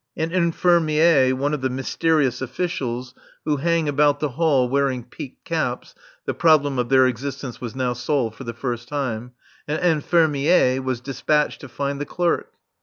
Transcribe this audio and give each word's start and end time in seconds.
An 0.17 0.31
infirmier 0.31 1.35
(one 1.35 1.53
of 1.53 1.61
the 1.61 1.69
mysterious 1.69 2.41
officials 2.41 3.13
who 3.45 3.57
hang 3.57 3.87
about 3.87 4.19
the 4.19 4.29
hall 4.29 4.67
wearing 4.67 5.03
peaked 5.03 5.45
caps; 5.45 5.93
the 6.25 6.33
problem 6.33 6.79
of 6.79 6.89
their 6.89 7.05
existence 7.05 7.61
was 7.61 7.75
now 7.75 7.93
solved 7.93 8.35
for 8.35 8.43
the 8.43 8.51
first 8.51 8.87
time) 8.87 9.33
an 9.67 9.77
infirmier 9.79 10.81
was 10.81 11.01
despatched 11.01 11.61
to 11.61 11.69
find 11.69 12.01
the 12.01 12.07
clerk. 12.07 12.49